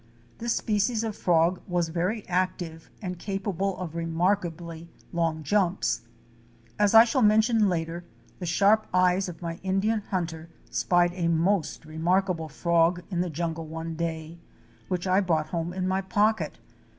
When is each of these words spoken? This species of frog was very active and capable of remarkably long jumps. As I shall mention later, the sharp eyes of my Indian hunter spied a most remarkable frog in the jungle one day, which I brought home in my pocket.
This 0.39 0.55
species 0.55 1.03
of 1.03 1.15
frog 1.15 1.61
was 1.67 1.89
very 1.89 2.27
active 2.27 2.89
and 3.03 3.19
capable 3.19 3.77
of 3.77 3.93
remarkably 3.95 4.89
long 5.13 5.43
jumps. 5.43 6.01
As 6.79 6.95
I 6.95 7.03
shall 7.03 7.21
mention 7.21 7.69
later, 7.69 8.03
the 8.39 8.47
sharp 8.47 8.87
eyes 8.95 9.29
of 9.29 9.43
my 9.43 9.59
Indian 9.61 10.01
hunter 10.09 10.49
spied 10.71 11.11
a 11.13 11.27
most 11.27 11.85
remarkable 11.85 12.49
frog 12.49 13.03
in 13.11 13.21
the 13.21 13.29
jungle 13.29 13.67
one 13.67 13.93
day, 13.95 14.39
which 14.87 15.05
I 15.05 15.19
brought 15.21 15.49
home 15.49 15.71
in 15.71 15.87
my 15.87 16.01
pocket. 16.01 16.57